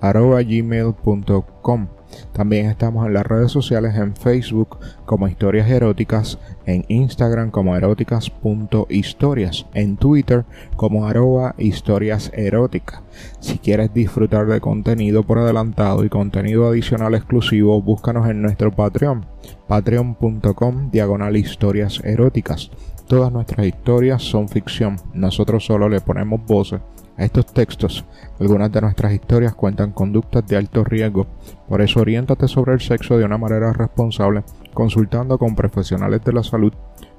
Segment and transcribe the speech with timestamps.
[0.00, 1.88] historiaseroticaspr.gmail.com
[2.32, 9.66] también estamos en las redes sociales en Facebook como Historias Eróticas, en Instagram como eróticas.historias,
[9.74, 10.44] en Twitter
[10.76, 13.02] como arroba historias eróticas.
[13.40, 19.26] Si quieres disfrutar de contenido por adelantado y contenido adicional exclusivo, búscanos en nuestro Patreon,
[19.66, 22.70] patreon.com diagonal historias eróticas.
[23.06, 26.80] Todas nuestras historias son ficción, nosotros solo le ponemos voces
[27.24, 28.04] estos textos.
[28.38, 31.26] Algunas de nuestras historias cuentan conductas de alto riesgo,
[31.68, 34.42] por eso oriéntate sobre el sexo de una manera responsable,
[34.74, 36.72] consultando con profesionales de la salud.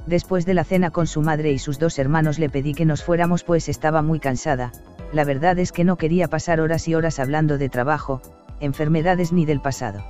[0.06, 3.02] Después de la cena con su madre y sus dos hermanos le pedí que nos
[3.02, 4.72] fuéramos pues estaba muy cansada,
[5.12, 8.20] la verdad es que no quería pasar horas y horas hablando de trabajo,
[8.60, 10.04] enfermedades ni del pasado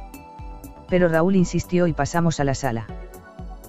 [0.89, 2.87] pero Raúl insistió y pasamos a la sala.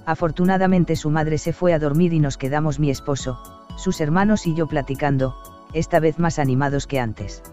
[0.06, 3.40] Afortunadamente su madre se fue a dormir y nos quedamos mi esposo,
[3.78, 5.36] sus hermanos y yo platicando,
[5.74, 7.44] esta vez más animados que antes.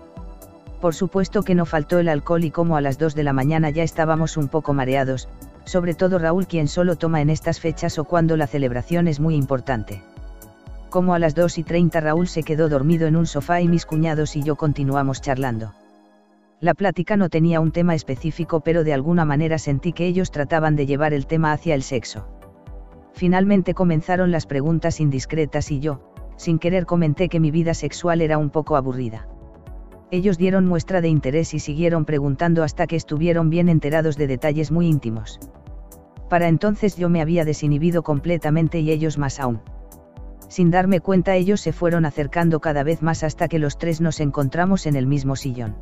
[0.81, 3.71] Por supuesto que no faltó el alcohol y como a las 2 de la mañana
[3.71, 5.29] ya estábamos un poco mareados,
[5.65, 9.35] sobre todo Raúl quien solo toma en estas fechas o cuando la celebración es muy
[9.35, 10.03] importante.
[10.91, 13.87] Como a las 2 y 30 Raúl se quedó dormido en un sofá y mis
[13.87, 15.73] cuñados y yo continuamos charlando.
[16.65, 20.77] La plática no tenía un tema específico pero de alguna manera sentí que ellos trataban
[20.77, 22.27] de llevar el tema hacia el sexo.
[23.13, 28.39] Finalmente comenzaron las preguntas indiscretas y yo, sin querer comenté que mi vida sexual era
[28.39, 29.29] un poco aburrida.
[30.11, 34.73] Ellos dieron muestra de interés y siguieron preguntando hasta que estuvieron bien enterados de detalles
[34.73, 35.41] muy íntimos.
[36.31, 39.61] Para entonces yo me había desinhibido completamente y ellos más aún.
[40.49, 44.19] Sin darme cuenta ellos se fueron acercando cada vez más hasta que los tres nos
[44.19, 45.77] encontramos en el mismo sillón.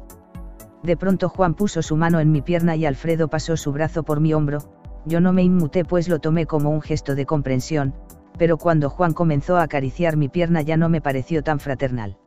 [0.83, 4.21] De pronto Juan puso su mano en mi pierna y Alfredo pasó su brazo por
[4.21, 4.59] mi hombro,
[5.05, 7.95] yo no me inmuté pues lo tomé como un gesto de comprensión,
[8.39, 12.19] pero cuando Juan comenzó a acariciar mi pierna ya no me pareció tan fraternal.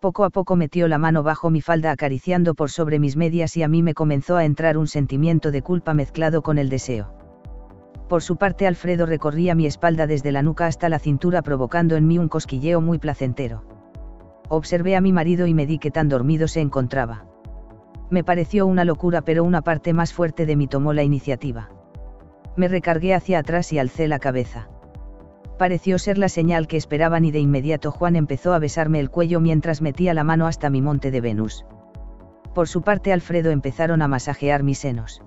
[0.00, 3.62] Poco a poco metió la mano bajo mi falda acariciando por sobre mis medias y
[3.62, 7.14] a mí me comenzó a entrar un sentimiento de culpa mezclado con el deseo.
[8.08, 12.06] Por su parte Alfredo recorría mi espalda desde la nuca hasta la cintura provocando en
[12.06, 13.64] mí un cosquilleo muy placentero.
[14.48, 17.33] Observé a mi marido y me di que tan dormido se encontraba.
[18.14, 21.70] Me pareció una locura pero una parte más fuerte de mí tomó la iniciativa.
[22.54, 24.68] Me recargué hacia atrás y alcé la cabeza.
[25.58, 29.40] Pareció ser la señal que esperaban y de inmediato Juan empezó a besarme el cuello
[29.40, 31.66] mientras metía la mano hasta mi monte de Venus.
[32.54, 35.20] Por su parte Alfredo empezaron a masajear mis senos.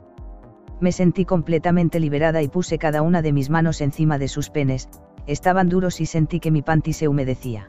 [0.79, 4.87] Me sentí completamente liberada y puse cada una de mis manos encima de sus penes,
[5.25, 7.65] estaban duros y sentí que mi panty se humedecía.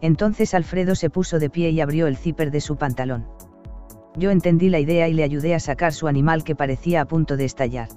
[0.00, 3.28] Entonces Alfredo se puso de pie y abrió el zipper de su pantalón.
[4.16, 7.36] Yo entendí la idea y le ayudé a sacar su animal que parecía a punto
[7.36, 7.88] de estallar.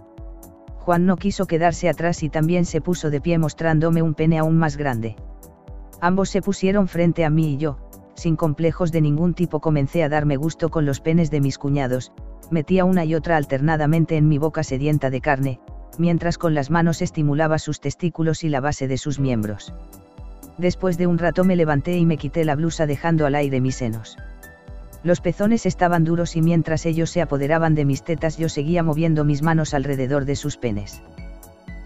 [0.79, 4.57] Juan no quiso quedarse atrás y también se puso de pie mostrándome un pene aún
[4.57, 5.15] más grande.
[6.01, 7.77] Ambos se pusieron frente a mí y yo,
[8.15, 12.11] sin complejos de ningún tipo comencé a darme gusto con los penes de mis cuñados,
[12.49, 15.59] metía una y otra alternadamente en mi boca sedienta de carne,
[15.99, 19.73] mientras con las manos estimulaba sus testículos y la base de sus miembros.
[20.57, 23.75] Después de un rato me levanté y me quité la blusa dejando al aire mis
[23.75, 24.17] senos.
[25.03, 29.23] Los pezones estaban duros y mientras ellos se apoderaban de mis tetas yo seguía moviendo
[29.23, 31.01] mis manos alrededor de sus penes.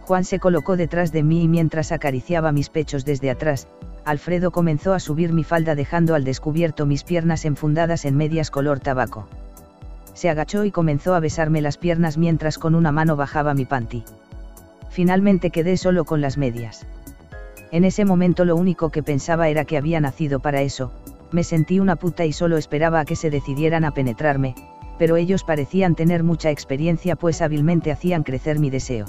[0.01, 3.67] Juan se colocó detrás de mí y mientras acariciaba mis pechos desde atrás,
[4.03, 8.79] Alfredo comenzó a subir mi falda dejando al descubierto mis piernas enfundadas en medias color
[8.79, 9.27] tabaco.
[10.13, 14.03] Se agachó y comenzó a besarme las piernas mientras con una mano bajaba mi panty.
[14.89, 16.85] Finalmente quedé solo con las medias.
[17.71, 20.91] En ese momento lo único que pensaba era que había nacido para eso,
[21.33, 24.55] me sentí una puta y solo esperaba a que se decidieran a penetrarme,
[24.97, 29.05] pero ellos parecían tener mucha experiencia pues hábilmente hacían crecer mi deseo.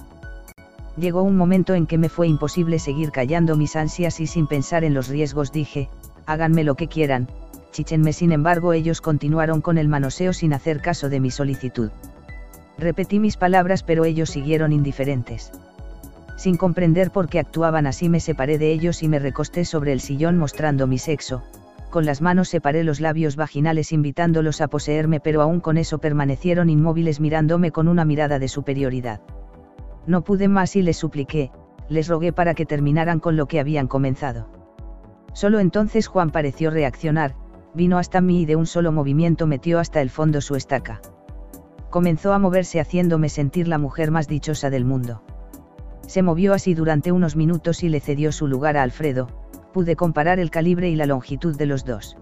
[0.96, 4.84] Llegó un momento en que me fue imposible seguir callando mis ansias y sin pensar
[4.84, 5.88] en los riesgos dije,
[6.26, 7.28] háganme lo que quieran,
[7.72, 11.90] chichenme sin embargo ellos continuaron con el manoseo sin hacer caso de mi solicitud.
[12.78, 15.50] Repetí mis palabras pero ellos siguieron indiferentes.
[16.36, 20.00] Sin comprender por qué actuaban así me separé de ellos y me recosté sobre el
[20.00, 21.42] sillón mostrando mi sexo,
[21.92, 26.70] con las manos separé los labios vaginales invitándolos a poseerme pero aún con eso permanecieron
[26.70, 29.20] inmóviles mirándome con una mirada de superioridad.
[30.06, 31.52] No pude más y les supliqué,
[31.90, 34.48] les rogué para que terminaran con lo que habían comenzado.
[35.34, 37.36] Solo entonces Juan pareció reaccionar,
[37.74, 41.02] vino hasta mí y de un solo movimiento metió hasta el fondo su estaca.
[41.90, 45.22] Comenzó a moverse haciéndome sentir la mujer más dichosa del mundo.
[46.06, 49.41] Se movió así durante unos minutos y le cedió su lugar a Alfredo,
[49.72, 52.16] pude comparar el calibre y la longitud de los dos.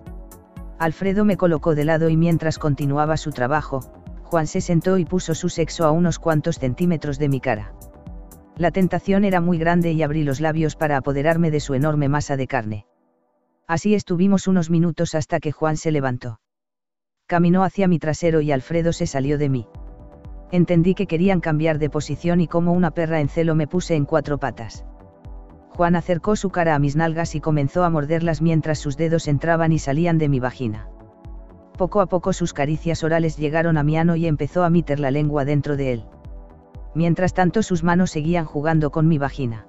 [0.78, 3.80] Alfredo me colocó de lado y mientras continuaba su trabajo,
[4.22, 7.74] Juan se sentó y puso su sexo a unos cuantos centímetros de mi cara.
[8.56, 12.36] La tentación era muy grande y abrí los labios para apoderarme de su enorme masa
[12.36, 12.86] de carne.
[13.66, 16.40] Así estuvimos unos minutos hasta que Juan se levantó.
[17.26, 19.66] Caminó hacia mi trasero y Alfredo se salió de mí.
[20.50, 24.04] Entendí que querían cambiar de posición y como una perra en celo me puse en
[24.04, 24.84] cuatro patas.
[25.80, 29.72] Juan acercó su cara a mis nalgas y comenzó a morderlas mientras sus dedos entraban
[29.72, 30.90] y salían de mi vagina.
[31.78, 35.10] Poco a poco sus caricias orales llegaron a mi ano y empezó a meter la
[35.10, 36.04] lengua dentro de él.
[36.94, 39.64] Mientras tanto sus manos seguían jugando con mi vagina.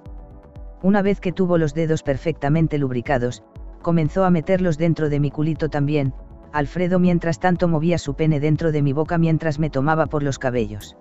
[0.84, 3.42] Una vez que tuvo los dedos perfectamente lubricados,
[3.82, 6.14] comenzó a meterlos dentro de mi culito también,
[6.52, 10.40] Alfredo mientras tanto movía su pene dentro de mi boca mientras me tomaba por los
[10.40, 10.98] cabellos.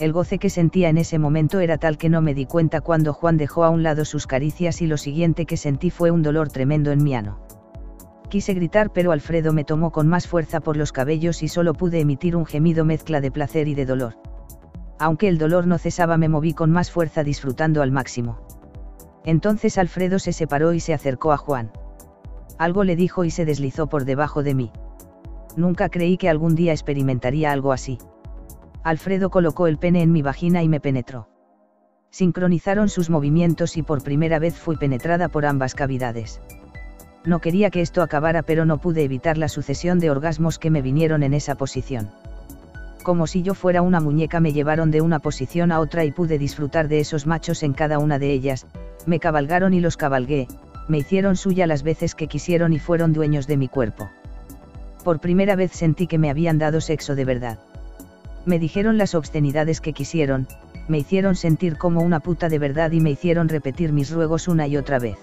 [0.00, 3.12] El goce que sentía en ese momento era tal que no me di cuenta cuando
[3.12, 6.48] Juan dejó a un lado sus caricias y lo siguiente que sentí fue un dolor
[6.48, 7.38] tremendo en mi ano.
[8.30, 12.00] Quise gritar pero Alfredo me tomó con más fuerza por los cabellos y solo pude
[12.00, 14.14] emitir un gemido mezcla de placer y de dolor.
[14.98, 18.40] Aunque el dolor no cesaba me moví con más fuerza disfrutando al máximo.
[19.26, 21.72] Entonces Alfredo se separó y se acercó a Juan.
[22.56, 24.72] Algo le dijo y se deslizó por debajo de mí.
[25.58, 27.98] Nunca creí que algún día experimentaría algo así.
[28.82, 31.28] Alfredo colocó el pene en mi vagina y me penetró.
[32.10, 36.40] Sincronizaron sus movimientos y por primera vez fui penetrada por ambas cavidades.
[37.24, 40.80] No quería que esto acabara pero no pude evitar la sucesión de orgasmos que me
[40.80, 42.10] vinieron en esa posición.
[43.02, 46.38] Como si yo fuera una muñeca me llevaron de una posición a otra y pude
[46.38, 48.66] disfrutar de esos machos en cada una de ellas,
[49.06, 50.48] me cabalgaron y los cabalgué,
[50.88, 54.10] me hicieron suya las veces que quisieron y fueron dueños de mi cuerpo.
[55.04, 57.58] Por primera vez sentí que me habían dado sexo de verdad.
[58.50, 60.48] Me dijeron las obscenidades que quisieron,
[60.88, 64.66] me hicieron sentir como una puta de verdad y me hicieron repetir mis ruegos una
[64.66, 65.16] y otra vez.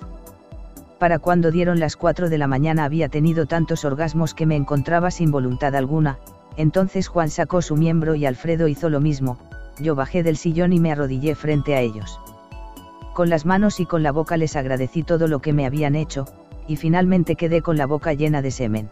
[0.97, 5.11] Para cuando dieron las 4 de la mañana había tenido tantos orgasmos que me encontraba
[5.11, 6.19] sin voluntad alguna,
[6.55, 9.37] entonces Juan sacó su miembro y Alfredo hizo lo mismo,
[9.77, 12.21] yo bajé del sillón y me arrodillé frente a ellos.
[13.13, 16.27] Con las manos y con la boca les agradecí todo lo que me habían hecho,
[16.65, 18.89] y finalmente quedé con la boca llena de semen.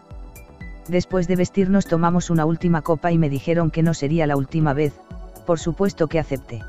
[0.88, 4.72] Después de vestirnos tomamos una última copa y me dijeron que no sería la última
[4.72, 4.92] vez,
[5.44, 6.62] por supuesto que acepté.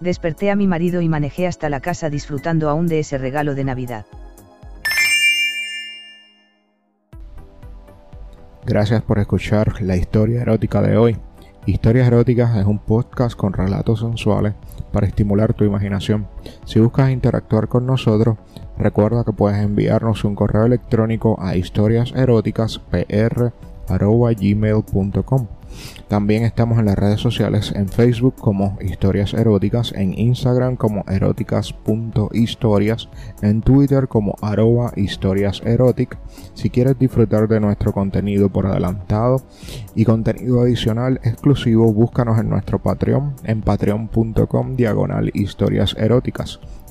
[0.00, 3.64] Desperté a mi marido y manejé hasta la casa disfrutando aún de ese regalo de
[3.64, 4.06] Navidad.
[8.64, 11.16] Gracias por escuchar la historia erótica de hoy.
[11.68, 14.54] Historias Eróticas es un podcast con relatos sensuales
[14.90, 16.26] para estimular tu imaginación.
[16.64, 18.38] Si buscas interactuar con nosotros,
[18.78, 21.56] recuerda que puedes enviarnos un correo electrónico a
[23.88, 25.46] historiaseroticaspr.gmail.com
[26.08, 33.10] también estamos en las redes sociales en Facebook como Historias Eróticas, en Instagram como eróticas.historias,
[33.42, 35.60] en Twitter como arroba historias
[36.54, 39.42] Si quieres disfrutar de nuestro contenido por adelantado
[39.94, 46.58] y contenido adicional exclusivo, búscanos en nuestro Patreon en patreon.com diagonal historias eróticas.